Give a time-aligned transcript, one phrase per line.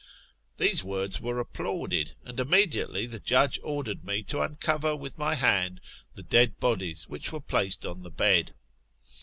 [0.57, 5.79] These words were applauded; and immediately the judge ordered me to uncover, with my hand,
[6.15, 8.55] the dead bodies 40 TH£ MXTAMORPHOSISy OR which were placed on the bed.